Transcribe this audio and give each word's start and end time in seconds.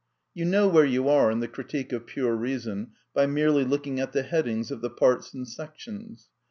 You 0.33 0.45
know 0.45 0.67
where 0.67 0.83
you 0.83 1.09
are 1.09 1.29
in 1.29 1.41
the 1.41 1.47
Critique 1.47 1.93
of 1.93 2.07
Pure 2.07 2.35
Reason 2.37 2.91
by 3.13 3.27
merely 3.27 3.63
looking 3.63 3.99
at 3.99 4.13
the 4.13 4.23
headings 4.23 4.71
of 4.71 4.81
the 4.81 4.89
Parts 4.89 5.31
and 5.35 5.47
Sections. 5.47 6.27